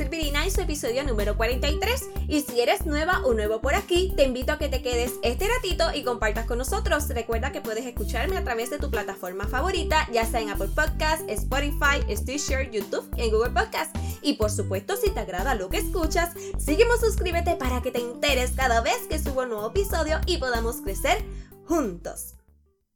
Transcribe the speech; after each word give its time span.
Silvirina 0.00 0.46
y 0.46 0.50
su 0.50 0.60
episodio 0.60 1.04
número 1.04 1.36
43. 1.36 2.08
Y 2.28 2.42
si 2.42 2.60
eres 2.60 2.86
nueva 2.86 3.20
o 3.24 3.34
nuevo 3.34 3.60
por 3.60 3.74
aquí, 3.74 4.12
te 4.16 4.24
invito 4.24 4.52
a 4.52 4.58
que 4.58 4.68
te 4.68 4.82
quedes 4.82 5.12
este 5.22 5.46
ratito 5.48 5.84
y 5.94 6.04
compartas 6.04 6.46
con 6.46 6.58
nosotros. 6.58 7.08
Recuerda 7.08 7.52
que 7.52 7.60
puedes 7.60 7.84
escucharme 7.84 8.36
a 8.36 8.44
través 8.44 8.70
de 8.70 8.78
tu 8.78 8.90
plataforma 8.90 9.46
favorita, 9.46 10.08
ya 10.12 10.24
sea 10.24 10.40
en 10.40 10.50
Apple 10.50 10.70
Podcast, 10.74 11.28
Spotify, 11.28 12.00
Stitcher, 12.16 12.70
YouTube, 12.70 13.08
en 13.16 13.30
Google 13.30 13.50
Podcast. 13.50 13.94
Y 14.22 14.34
por 14.34 14.50
supuesto, 14.50 14.96
si 14.96 15.10
te 15.10 15.20
agrada 15.20 15.54
lo 15.54 15.68
que 15.68 15.78
escuchas, 15.78 16.30
sígueme 16.58 16.96
suscríbete 16.98 17.56
para 17.56 17.82
que 17.82 17.90
te 17.90 18.00
enteres 18.00 18.52
cada 18.52 18.80
vez 18.80 19.06
que 19.08 19.18
subo 19.18 19.42
un 19.42 19.50
nuevo 19.50 19.68
episodio 19.68 20.20
y 20.26 20.38
podamos 20.38 20.76
crecer 20.76 21.24
juntos. 21.66 22.36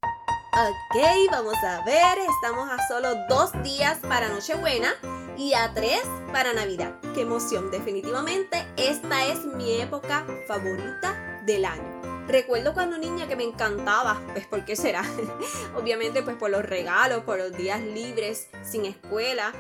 Ok, 0.03 1.31
vamos 1.31 1.57
a 1.65 1.85
ver, 1.85 2.19
estamos 2.19 2.69
a 2.71 2.87
solo 2.87 3.09
dos 3.29 3.51
días 3.63 3.99
para 3.99 4.29
Nochebuena 4.29 4.95
y 5.37 5.55
a 5.55 5.73
tres 5.75 6.03
para 6.33 6.53
Navidad. 6.53 6.95
¡Qué 7.15 7.23
emoción! 7.23 7.71
Definitivamente 7.71 8.67
esta 8.77 9.27
es 9.27 9.45
mi 9.45 9.81
época 9.81 10.27
favorita 10.47 11.43
del 11.47 11.65
año. 11.65 12.27
Recuerdo 12.27 12.73
cuando 12.73 12.97
niña 12.99 13.29
que 13.29 13.37
me 13.37 13.45
encantaba, 13.45 14.23
pues 14.33 14.47
¿por 14.47 14.65
qué 14.65 14.77
será? 14.77 15.03
Obviamente 15.77 16.23
pues 16.23 16.37
por 16.37 16.51
los 16.51 16.65
regalos, 16.65 17.25
por 17.25 17.39
los 17.39 17.57
días 17.57 17.81
libres, 17.83 18.49
sin 18.63 18.87
escuela 18.87 19.53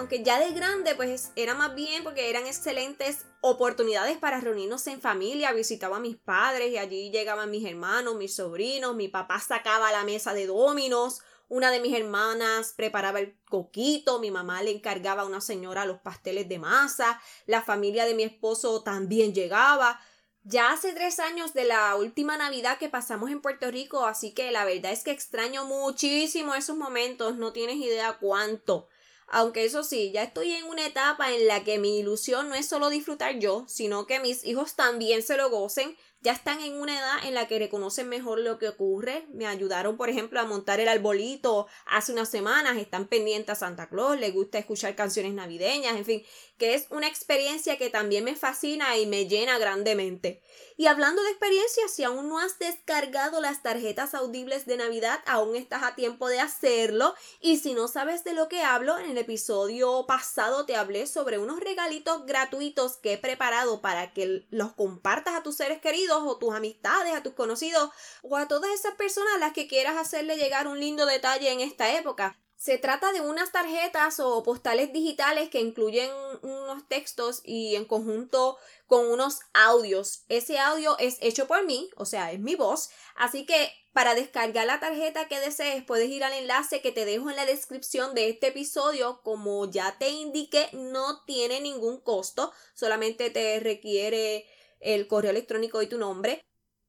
aunque 0.00 0.22
ya 0.22 0.38
de 0.38 0.52
grande, 0.52 0.94
pues 0.94 1.32
era 1.36 1.54
más 1.54 1.74
bien 1.74 2.04
porque 2.04 2.30
eran 2.30 2.46
excelentes 2.46 3.26
oportunidades 3.40 4.18
para 4.18 4.40
reunirnos 4.40 4.86
en 4.86 5.00
familia. 5.00 5.52
Visitaba 5.52 5.96
a 5.96 6.00
mis 6.00 6.16
padres 6.16 6.70
y 6.70 6.78
allí 6.78 7.10
llegaban 7.10 7.50
mis 7.50 7.66
hermanos, 7.66 8.16
mis 8.16 8.34
sobrinos, 8.34 8.94
mi 8.94 9.08
papá 9.08 9.40
sacaba 9.40 9.92
la 9.92 10.04
mesa 10.04 10.32
de 10.32 10.46
dominos, 10.46 11.20
una 11.50 11.72
de 11.72 11.80
mis 11.80 11.94
hermanas 11.94 12.72
preparaba 12.76 13.18
el 13.18 13.36
coquito, 13.48 14.20
mi 14.20 14.30
mamá 14.30 14.62
le 14.62 14.70
encargaba 14.70 15.22
a 15.22 15.26
una 15.26 15.40
señora 15.40 15.84
los 15.84 15.98
pasteles 15.98 16.48
de 16.48 16.60
masa, 16.60 17.20
la 17.44 17.60
familia 17.60 18.06
de 18.06 18.14
mi 18.14 18.22
esposo 18.22 18.84
también 18.84 19.34
llegaba. 19.34 20.00
Ya 20.44 20.70
hace 20.70 20.92
tres 20.92 21.18
años 21.18 21.52
de 21.52 21.64
la 21.64 21.96
última 21.96 22.38
Navidad 22.38 22.78
que 22.78 22.88
pasamos 22.88 23.30
en 23.30 23.42
Puerto 23.42 23.68
Rico, 23.68 24.06
así 24.06 24.32
que 24.32 24.52
la 24.52 24.64
verdad 24.64 24.92
es 24.92 25.02
que 25.02 25.10
extraño 25.10 25.64
muchísimo 25.64 26.54
esos 26.54 26.76
momentos, 26.76 27.36
no 27.36 27.52
tienes 27.52 27.76
idea 27.76 28.16
cuánto. 28.20 28.88
Aunque 29.26 29.64
eso 29.64 29.82
sí, 29.82 30.12
ya 30.12 30.22
estoy 30.22 30.52
en 30.52 30.64
una 30.66 30.86
etapa 30.86 31.32
en 31.32 31.48
la 31.48 31.64
que 31.64 31.78
mi 31.78 31.98
ilusión 31.98 32.48
no 32.48 32.54
es 32.54 32.66
solo 32.66 32.90
disfrutar 32.90 33.40
yo, 33.40 33.64
sino 33.66 34.06
que 34.06 34.20
mis 34.20 34.44
hijos 34.44 34.76
también 34.76 35.22
se 35.22 35.36
lo 35.36 35.50
gocen 35.50 35.96
ya 36.22 36.32
están 36.32 36.60
en 36.60 36.78
una 36.78 36.98
edad 36.98 37.24
en 37.24 37.34
la 37.34 37.48
que 37.48 37.58
reconocen 37.58 38.08
mejor 38.08 38.40
lo 38.40 38.58
que 38.58 38.68
ocurre. 38.68 39.26
Me 39.32 39.46
ayudaron, 39.46 39.96
por 39.96 40.10
ejemplo, 40.10 40.38
a 40.38 40.44
montar 40.44 40.78
el 40.78 40.88
arbolito 40.88 41.66
hace 41.86 42.12
unas 42.12 42.28
semanas, 42.28 42.76
están 42.76 43.06
pendientes 43.06 43.50
a 43.50 43.54
Santa 43.54 43.88
Claus, 43.88 44.18
les 44.18 44.34
gusta 44.34 44.58
escuchar 44.58 44.94
canciones 44.94 45.32
navideñas, 45.32 45.96
en 45.96 46.04
fin, 46.04 46.22
que 46.58 46.74
es 46.74 46.86
una 46.90 47.08
experiencia 47.08 47.78
que 47.78 47.88
también 47.88 48.24
me 48.24 48.36
fascina 48.36 48.98
y 48.98 49.06
me 49.06 49.26
llena 49.28 49.58
grandemente. 49.58 50.42
Y 50.76 50.86
hablando 50.86 51.22
de 51.22 51.30
experiencias, 51.30 51.90
si 51.90 52.04
aún 52.04 52.28
no 52.28 52.38
has 52.38 52.58
descargado 52.58 53.40
las 53.40 53.62
tarjetas 53.62 54.14
audibles 54.14 54.66
de 54.66 54.76
Navidad, 54.76 55.20
aún 55.26 55.56
estás 55.56 55.82
a 55.82 55.94
tiempo 55.94 56.28
de 56.28 56.40
hacerlo. 56.40 57.14
Y 57.40 57.58
si 57.58 57.74
no 57.74 57.88
sabes 57.88 58.24
de 58.24 58.34
lo 58.34 58.48
que 58.48 58.62
hablo, 58.62 58.98
en 58.98 59.10
el 59.10 59.18
episodio 59.18 60.04
pasado 60.06 60.64
te 60.64 60.76
hablé 60.76 61.06
sobre 61.06 61.38
unos 61.38 61.60
regalitos 61.60 62.24
gratuitos 62.26 62.96
que 62.96 63.14
he 63.14 63.18
preparado 63.18 63.80
para 63.80 64.12
que 64.12 64.46
los 64.50 64.72
compartas 64.72 65.34
a 65.34 65.42
tus 65.42 65.56
seres 65.56 65.80
queridos 65.80 66.09
o 66.18 66.38
tus 66.38 66.54
amistades, 66.54 67.14
a 67.14 67.22
tus 67.22 67.34
conocidos 67.34 67.90
o 68.22 68.36
a 68.36 68.48
todas 68.48 68.70
esas 68.72 68.94
personas 68.94 69.34
a 69.34 69.38
las 69.38 69.52
que 69.52 69.68
quieras 69.68 69.96
hacerle 69.96 70.36
llegar 70.36 70.66
un 70.66 70.80
lindo 70.80 71.06
detalle 71.06 71.50
en 71.50 71.60
esta 71.60 71.96
época. 71.96 72.38
Se 72.60 72.76
trata 72.76 73.10
de 73.12 73.22
unas 73.22 73.52
tarjetas 73.52 74.20
o 74.20 74.42
postales 74.42 74.92
digitales 74.92 75.48
que 75.48 75.60
incluyen 75.60 76.10
unos 76.42 76.86
textos 76.88 77.40
y 77.42 77.74
en 77.74 77.86
conjunto 77.86 78.58
con 78.86 79.06
unos 79.06 79.40
audios. 79.54 80.24
Ese 80.28 80.58
audio 80.58 80.98
es 80.98 81.16
hecho 81.22 81.46
por 81.46 81.64
mí, 81.64 81.88
o 81.96 82.04
sea, 82.04 82.32
es 82.32 82.38
mi 82.38 82.56
voz. 82.56 82.90
Así 83.16 83.46
que 83.46 83.72
para 83.94 84.14
descargar 84.14 84.66
la 84.66 84.78
tarjeta 84.78 85.26
que 85.26 85.40
desees 85.40 85.84
puedes 85.84 86.10
ir 86.10 86.22
al 86.22 86.34
enlace 86.34 86.82
que 86.82 86.92
te 86.92 87.06
dejo 87.06 87.30
en 87.30 87.36
la 87.36 87.46
descripción 87.46 88.14
de 88.14 88.28
este 88.28 88.48
episodio. 88.48 89.22
Como 89.22 89.70
ya 89.70 89.96
te 89.98 90.10
indiqué, 90.10 90.68
no 90.72 91.24
tiene 91.24 91.62
ningún 91.62 91.98
costo, 92.00 92.52
solamente 92.74 93.30
te 93.30 93.58
requiere 93.60 94.46
el 94.80 95.06
correo 95.06 95.30
electrónico 95.30 95.82
y 95.82 95.86
tu 95.86 95.98
nombre. 95.98 96.42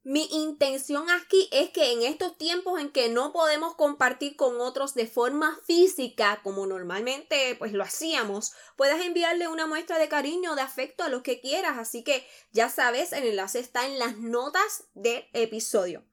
Mi 0.03 0.28
intención 0.31 1.12
aquí 1.12 1.47
es 1.52 1.69
que 1.69 1.91
en 1.91 2.02
estos 2.02 2.35
tiempos 2.35 2.81
en 2.81 2.91
que 2.91 3.09
no 3.09 3.31
podemos 3.31 3.75
compartir 3.75 4.35
con 4.35 4.59
otros 4.59 4.96
de 4.96 5.06
forma 5.06 5.59
física 5.68 6.41
como 6.44 6.66
normalmente 6.66 7.56
pues 7.59 7.72
lo 7.72 7.84
hacíamos, 7.84 8.53
puedas 8.75 9.00
enviarle 9.02 9.47
una 9.47 9.68
muestra 9.68 10.00
de 10.00 10.09
cariño, 10.09 10.56
de 10.56 10.63
afecto 10.63 11.03
a 11.03 11.09
los 11.09 11.22
que 11.22 11.40
quieras. 11.40 11.78
Así 11.78 12.03
que 12.03 12.25
ya 12.52 12.68
sabes, 12.68 13.13
el 13.13 13.28
enlace 13.28 13.59
está 13.59 13.85
en 13.85 14.00
las 14.00 14.18
notas 14.18 14.85
del 14.96 15.23
episodio. 15.34 16.03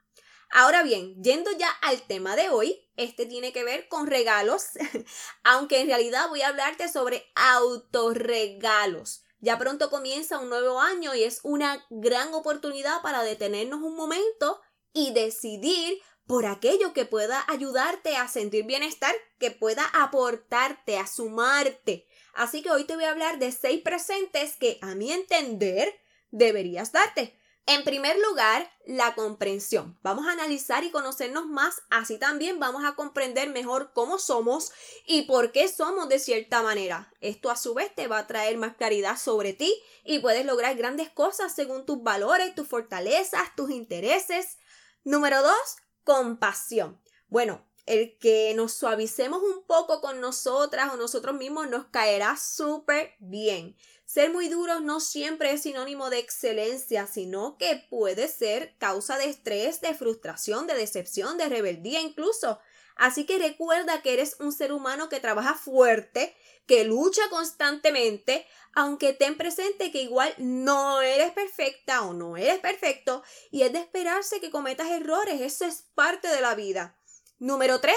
Ahora 0.50 0.83
bien, 0.83 1.22
yendo 1.22 1.50
ya 1.53 1.71
al 1.83 2.03
tema 2.03 2.37
de 2.37 2.50
hoy, 2.50 2.91
este 2.97 3.25
tiene 3.25 3.53
que 3.53 3.65
ver 3.65 3.89
con 3.89 4.06
regalos, 4.06 4.65
aunque 5.45 5.81
en 5.81 5.89
realidad 5.89 6.28
voy 6.28 6.43
a 6.43 6.49
hablarte 6.49 6.89
sobre 6.89 7.25
autorregalos. 7.34 9.25
Ya 9.41 9.59
pronto 9.59 9.91
comienza 9.91 10.38
un 10.38 10.49
nuevo 10.49 10.81
año 10.81 11.15
y 11.15 11.22
es 11.22 11.41
una 11.43 11.87
gran 11.91 12.34
oportunidad 12.34 13.03
para 13.03 13.22
detenernos 13.22 13.82
un 13.82 13.94
momento 13.94 14.60
y 14.93 15.12
decidir 15.12 15.99
por 16.26 16.44
aquello 16.44 16.93
que 16.93 17.06
pueda 17.06 17.44
ayudarte 17.48 18.16
a 18.16 18.28
sentir 18.28 18.66
bienestar, 18.66 19.15
que 19.38 19.50
pueda 19.50 19.84
aportarte, 19.94 20.98
a 20.98 21.06
sumarte. 21.06 22.06
Así 22.34 22.62
que 22.62 22.71
hoy 22.71 22.84
te 22.84 22.94
voy 22.94 23.04
a 23.04 23.10
hablar 23.10 23.38
de 23.38 23.53
seis 23.53 23.81
presentes 23.82 24.56
que 24.56 24.78
a 24.82 24.94
mi 24.94 25.12
entender 25.12 25.94
deberías 26.31 26.93
darte. 26.93 27.38
En 27.70 27.84
primer 27.84 28.16
lugar, 28.18 28.66
la 28.86 29.14
comprensión. 29.14 29.98
Vamos 30.00 30.26
a 30.26 30.32
analizar 30.32 30.84
y 30.84 30.90
conocernos 30.90 31.44
más, 31.44 31.82
así 31.90 32.18
también 32.18 32.58
vamos 32.58 32.82
a 32.82 32.94
comprender 32.94 33.50
mejor 33.50 33.92
cómo 33.92 34.18
somos 34.18 34.72
y 35.06 35.26
por 35.26 35.52
qué 35.52 35.68
somos 35.68 36.08
de 36.08 36.18
cierta 36.18 36.62
manera. 36.62 37.12
Esto 37.20 37.50
a 37.50 37.56
su 37.56 37.74
vez 37.74 37.94
te 37.94 38.08
va 38.08 38.20
a 38.20 38.26
traer 38.26 38.56
más 38.56 38.76
claridad 38.76 39.18
sobre 39.18 39.52
ti 39.52 39.70
y 40.02 40.20
puedes 40.20 40.46
lograr 40.46 40.76
grandes 40.76 41.10
cosas 41.10 41.54
según 41.54 41.84
tus 41.84 42.02
valores, 42.02 42.54
tus 42.54 42.66
fortalezas, 42.66 43.54
tus 43.54 43.70
intereses. 43.70 44.56
Número 45.04 45.42
dos, 45.42 45.76
compasión. 46.04 46.98
Bueno, 47.26 47.68
el 47.88 48.19
que 48.19 48.53
nos 48.54 48.75
suavicemos 48.75 49.43
un 49.43 49.65
poco 49.65 50.03
con 50.03 50.21
nosotras 50.21 50.93
o 50.93 50.97
nosotros 50.97 51.34
mismos 51.34 51.69
nos 51.69 51.87
caerá 51.87 52.37
súper 52.37 53.15
bien. 53.19 53.76
Ser 54.04 54.31
muy 54.31 54.49
duros 54.49 54.82
no 54.82 55.00
siempre 55.00 55.53
es 55.53 55.62
sinónimo 55.62 56.10
de 56.10 56.19
excelencia, 56.19 57.06
sino 57.06 57.56
que 57.56 57.87
puede 57.88 58.28
ser 58.28 58.77
causa 58.78 59.16
de 59.16 59.25
estrés, 59.25 59.81
de 59.81 59.94
frustración, 59.94 60.66
de 60.66 60.75
decepción, 60.75 61.38
de 61.38 61.48
rebeldía 61.48 62.00
incluso. 62.00 62.59
Así 62.97 63.25
que 63.25 63.38
recuerda 63.38 64.03
que 64.03 64.12
eres 64.12 64.37
un 64.41 64.53
ser 64.53 64.72
humano 64.72 65.09
que 65.09 65.21
trabaja 65.21 65.54
fuerte, 65.54 66.37
que 66.66 66.84
lucha 66.84 67.22
constantemente, 67.31 68.47
aunque 68.75 69.15
ten 69.15 69.38
presente 69.38 69.91
que 69.91 70.03
igual 70.03 70.34
no 70.37 71.00
eres 71.00 71.32
perfecta 71.32 72.03
o 72.03 72.12
no 72.12 72.37
eres 72.37 72.59
perfecto 72.59 73.22
y 73.50 73.62
es 73.62 73.72
de 73.72 73.78
esperarse 73.78 74.41
que 74.41 74.50
cometas 74.50 74.91
errores, 74.91 75.41
eso 75.41 75.65
es 75.65 75.84
parte 75.94 76.28
de 76.28 76.41
la 76.41 76.54
vida. 76.54 76.98
Número 77.38 77.81
3. 77.81 77.94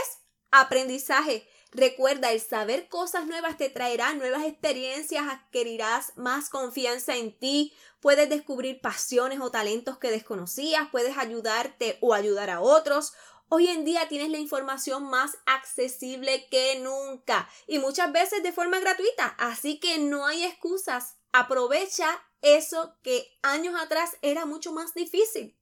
Aprendizaje. 0.51 1.47
Recuerda, 1.71 2.31
el 2.31 2.41
saber 2.41 2.89
cosas 2.89 3.25
nuevas 3.25 3.57
te 3.57 3.69
traerá 3.69 4.13
nuevas 4.13 4.43
experiencias, 4.43 5.25
adquirirás 5.27 6.15
más 6.17 6.49
confianza 6.49 7.15
en 7.15 7.37
ti, 7.39 7.73
puedes 8.01 8.29
descubrir 8.29 8.81
pasiones 8.81 9.39
o 9.39 9.51
talentos 9.51 9.97
que 9.97 10.11
desconocías, 10.11 10.89
puedes 10.91 11.17
ayudarte 11.17 11.97
o 12.01 12.13
ayudar 12.13 12.49
a 12.49 12.59
otros. 12.59 13.13
Hoy 13.47 13.67
en 13.67 13.83
día 13.85 14.07
tienes 14.09 14.29
la 14.29 14.37
información 14.37 15.09
más 15.09 15.37
accesible 15.45 16.47
que 16.49 16.79
nunca 16.79 17.49
y 17.67 17.79
muchas 17.79 18.11
veces 18.11 18.43
de 18.43 18.51
forma 18.51 18.79
gratuita, 18.79 19.27
así 19.39 19.79
que 19.79 19.97
no 19.97 20.25
hay 20.25 20.43
excusas. 20.43 21.15
Aprovecha 21.31 22.21
eso 22.41 22.97
que 23.01 23.39
años 23.41 23.73
atrás 23.79 24.17
era 24.21 24.45
mucho 24.45 24.73
más 24.73 24.93
difícil. 24.93 25.57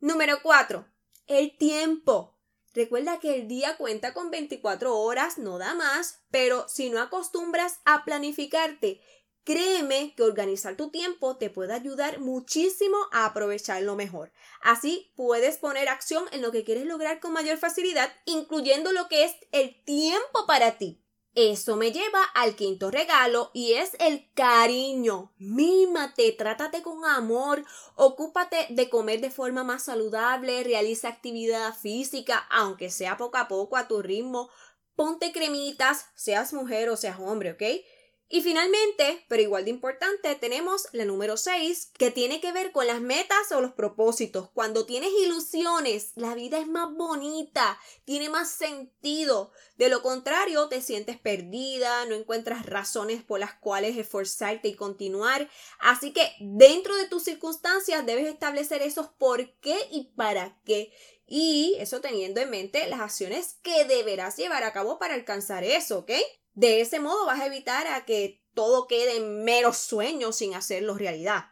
Número 0.00 0.38
4. 0.42 0.86
El 1.26 1.56
tiempo. 1.56 2.35
Recuerda 2.76 3.18
que 3.20 3.34
el 3.34 3.48
día 3.48 3.78
cuenta 3.78 4.12
con 4.12 4.30
24 4.30 4.98
horas, 4.98 5.38
no 5.38 5.56
da 5.56 5.74
más, 5.74 6.20
pero 6.30 6.68
si 6.68 6.90
no 6.90 7.00
acostumbras 7.00 7.80
a 7.86 8.04
planificarte, 8.04 9.00
créeme 9.44 10.12
que 10.14 10.22
organizar 10.22 10.76
tu 10.76 10.90
tiempo 10.90 11.38
te 11.38 11.48
puede 11.48 11.72
ayudar 11.72 12.20
muchísimo 12.20 12.98
a 13.12 13.24
aprovecharlo 13.24 13.96
mejor. 13.96 14.30
Así 14.60 15.10
puedes 15.16 15.56
poner 15.56 15.88
acción 15.88 16.26
en 16.32 16.42
lo 16.42 16.52
que 16.52 16.64
quieres 16.64 16.84
lograr 16.84 17.18
con 17.18 17.32
mayor 17.32 17.56
facilidad, 17.56 18.12
incluyendo 18.26 18.92
lo 18.92 19.08
que 19.08 19.24
es 19.24 19.34
el 19.52 19.82
tiempo 19.84 20.44
para 20.46 20.76
ti. 20.76 21.05
Eso 21.36 21.76
me 21.76 21.92
lleva 21.92 22.22
al 22.34 22.56
quinto 22.56 22.90
regalo 22.90 23.50
y 23.52 23.74
es 23.74 23.90
el 24.00 24.26
cariño. 24.32 25.34
Mímate, 25.36 26.32
trátate 26.32 26.80
con 26.80 27.04
amor, 27.04 27.62
ocúpate 27.94 28.66
de 28.70 28.88
comer 28.88 29.20
de 29.20 29.30
forma 29.30 29.62
más 29.62 29.82
saludable, 29.82 30.64
realiza 30.64 31.08
actividad 31.08 31.74
física, 31.74 32.46
aunque 32.50 32.88
sea 32.88 33.18
poco 33.18 33.36
a 33.36 33.48
poco 33.48 33.76
a 33.76 33.86
tu 33.86 34.00
ritmo, 34.00 34.48
ponte 34.94 35.30
cremitas, 35.30 36.06
seas 36.14 36.54
mujer 36.54 36.88
o 36.88 36.96
seas 36.96 37.20
hombre, 37.20 37.52
¿ok? 37.52 37.84
Y 38.28 38.42
finalmente, 38.42 39.24
pero 39.28 39.40
igual 39.40 39.64
de 39.64 39.70
importante, 39.70 40.34
tenemos 40.34 40.88
la 40.90 41.04
número 41.04 41.36
6, 41.36 41.92
que 41.96 42.10
tiene 42.10 42.40
que 42.40 42.50
ver 42.50 42.72
con 42.72 42.88
las 42.88 43.00
metas 43.00 43.52
o 43.52 43.60
los 43.60 43.72
propósitos. 43.72 44.50
Cuando 44.50 44.84
tienes 44.84 45.10
ilusiones, 45.24 46.10
la 46.16 46.34
vida 46.34 46.58
es 46.58 46.66
más 46.66 46.92
bonita, 46.92 47.78
tiene 48.04 48.28
más 48.28 48.50
sentido. 48.50 49.52
De 49.76 49.88
lo 49.88 50.02
contrario, 50.02 50.68
te 50.68 50.82
sientes 50.82 51.20
perdida, 51.20 52.04
no 52.06 52.16
encuentras 52.16 52.66
razones 52.66 53.22
por 53.22 53.38
las 53.38 53.54
cuales 53.54 53.96
esforzarte 53.96 54.66
y 54.66 54.74
continuar. 54.74 55.48
Así 55.78 56.12
que 56.12 56.32
dentro 56.40 56.96
de 56.96 57.06
tus 57.06 57.22
circunstancias 57.22 58.04
debes 58.06 58.26
establecer 58.26 58.82
esos 58.82 59.06
por 59.06 59.52
qué 59.60 59.78
y 59.92 60.10
para 60.16 60.60
qué. 60.64 60.92
Y 61.28 61.76
eso 61.78 62.00
teniendo 62.00 62.40
en 62.40 62.50
mente 62.50 62.88
las 62.88 63.00
acciones 63.00 63.58
que 63.62 63.84
deberás 63.84 64.36
llevar 64.36 64.64
a 64.64 64.72
cabo 64.72 64.98
para 64.98 65.14
alcanzar 65.14 65.62
eso, 65.62 66.00
¿ok? 66.00 66.10
De 66.56 66.80
ese 66.80 67.00
modo 67.00 67.26
vas 67.26 67.38
a 67.38 67.46
evitar 67.46 67.86
a 67.86 68.06
que 68.06 68.42
todo 68.54 68.86
quede 68.86 69.18
en 69.18 69.44
meros 69.44 69.76
sueños 69.76 70.36
sin 70.36 70.54
hacerlo 70.54 70.94
realidad. 70.94 71.50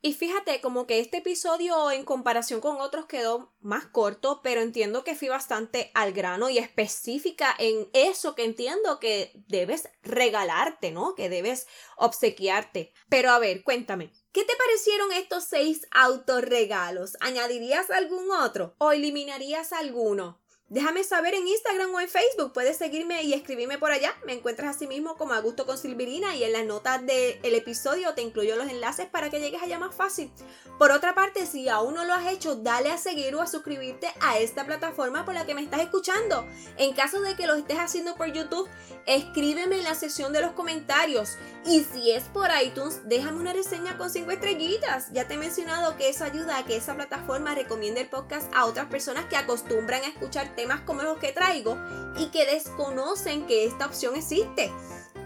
Y 0.00 0.14
fíjate, 0.14 0.62
como 0.62 0.86
que 0.86 0.98
este 1.00 1.18
episodio 1.18 1.90
en 1.90 2.04
comparación 2.04 2.62
con 2.62 2.80
otros 2.80 3.04
quedó 3.04 3.54
más 3.60 3.84
corto, 3.86 4.40
pero 4.42 4.62
entiendo 4.62 5.04
que 5.04 5.14
fui 5.14 5.28
bastante 5.28 5.90
al 5.92 6.14
grano 6.14 6.48
y 6.48 6.56
específica 6.56 7.54
en 7.58 7.90
eso 7.92 8.34
que 8.34 8.44
entiendo 8.44 8.98
que 8.98 9.32
debes 9.46 9.90
regalarte, 10.02 10.90
¿no? 10.90 11.14
Que 11.14 11.28
debes 11.28 11.66
obsequiarte. 11.98 12.94
Pero 13.10 13.32
a 13.32 13.38
ver, 13.38 13.62
cuéntame, 13.62 14.10
¿qué 14.32 14.44
te 14.44 14.56
parecieron 14.56 15.12
estos 15.12 15.44
seis 15.44 15.86
autorregalos? 15.90 17.18
¿Añadirías 17.20 17.90
algún 17.90 18.30
otro 18.30 18.74
o 18.78 18.92
eliminarías 18.92 19.74
alguno? 19.74 20.40
Déjame 20.68 21.04
saber 21.04 21.32
en 21.34 21.46
Instagram 21.46 21.94
o 21.94 22.00
en 22.00 22.08
Facebook. 22.08 22.52
Puedes 22.52 22.76
seguirme 22.76 23.22
y 23.22 23.34
escribirme 23.34 23.78
por 23.78 23.92
allá. 23.92 24.12
Me 24.26 24.32
encuentras 24.32 24.74
así 24.74 24.88
mismo 24.88 25.16
como 25.16 25.32
Augusto 25.32 25.64
con 25.64 25.78
Silvirina 25.78 26.34
y 26.34 26.42
en 26.42 26.52
las 26.52 26.64
notas 26.64 27.06
del 27.06 27.54
episodio 27.54 28.14
te 28.14 28.22
incluyo 28.22 28.56
los 28.56 28.68
enlaces 28.68 29.06
para 29.06 29.30
que 29.30 29.38
llegues 29.38 29.62
allá 29.62 29.78
más 29.78 29.94
fácil. 29.94 30.32
Por 30.76 30.90
otra 30.90 31.14
parte, 31.14 31.46
si 31.46 31.68
aún 31.68 31.94
no 31.94 32.04
lo 32.04 32.12
has 32.12 32.26
hecho, 32.26 32.56
dale 32.56 32.90
a 32.90 32.98
seguir 32.98 33.36
o 33.36 33.42
a 33.42 33.46
suscribirte 33.46 34.12
a 34.20 34.40
esta 34.40 34.66
plataforma 34.66 35.24
por 35.24 35.34
la 35.34 35.46
que 35.46 35.54
me 35.54 35.62
estás 35.62 35.82
escuchando. 35.82 36.44
En 36.78 36.94
caso 36.94 37.20
de 37.20 37.36
que 37.36 37.46
lo 37.46 37.54
estés 37.54 37.78
haciendo 37.78 38.16
por 38.16 38.32
YouTube, 38.32 38.68
escríbeme 39.06 39.76
en 39.78 39.84
la 39.84 39.94
sección 39.94 40.32
de 40.32 40.40
los 40.40 40.50
comentarios. 40.50 41.36
Y 41.64 41.84
si 41.84 42.10
es 42.10 42.24
por 42.24 42.50
iTunes, 42.60 43.02
déjame 43.04 43.38
una 43.38 43.52
reseña 43.52 43.96
con 43.96 44.10
5 44.10 44.32
estrellitas. 44.32 45.12
Ya 45.12 45.28
te 45.28 45.34
he 45.34 45.38
mencionado 45.38 45.96
que 45.96 46.08
eso 46.08 46.24
ayuda 46.24 46.58
a 46.58 46.64
que 46.64 46.76
esa 46.76 46.96
plataforma 46.96 47.54
recomiende 47.54 48.00
el 48.00 48.08
podcast 48.08 48.52
a 48.52 48.64
otras 48.64 48.86
personas 48.86 49.26
que 49.26 49.36
acostumbran 49.36 50.02
a 50.02 50.08
escuchar 50.08 50.55
temas 50.56 50.80
como 50.80 51.02
los 51.02 51.18
que 51.18 51.32
traigo 51.32 51.78
y 52.18 52.26
que 52.26 52.46
desconocen 52.46 53.46
que 53.46 53.66
esta 53.66 53.86
opción 53.86 54.16
existe. 54.16 54.72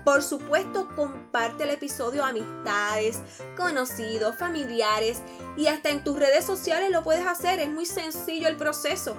Por 0.05 0.23
supuesto, 0.23 0.89
comparte 0.97 1.65
el 1.65 1.71
episodio 1.71 2.25
a 2.25 2.29
amistades, 2.29 3.19
conocidos, 3.57 4.37
familiares 4.37 5.23
y 5.57 5.67
hasta 5.67 5.91
en 5.91 6.03
tus 6.05 6.19
redes 6.19 6.45
sociales 6.45 6.91
lo 6.91 7.03
puedes 7.03 7.27
hacer. 7.27 7.61
Es 7.61 7.69
muy 7.69 7.87
sencillo 7.87 8.49
el 8.49 8.57
proceso. 8.57 9.17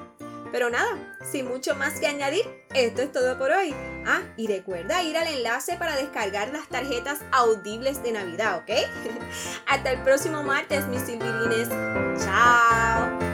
Pero 0.52 0.70
nada, 0.70 1.18
sin 1.32 1.48
mucho 1.48 1.76
más 1.76 2.00
que 2.00 2.08
añadir, 2.08 2.44
esto 2.74 3.02
es 3.02 3.12
todo 3.12 3.38
por 3.38 3.52
hoy. 3.52 3.74
Ah, 4.06 4.22
y 4.36 4.48
recuerda 4.48 5.02
ir 5.02 5.16
al 5.16 5.28
enlace 5.28 5.78
para 5.78 5.96
descargar 5.96 6.52
las 6.52 6.68
tarjetas 6.68 7.22
audibles 7.32 8.04
de 8.04 8.12
Navidad, 8.12 8.58
¿ok? 8.58 8.72
Hasta 9.68 9.92
el 9.92 10.02
próximo 10.04 10.44
martes, 10.44 10.86
mis 10.88 11.04
silvirines. 11.04 11.70
Chao. 12.22 13.31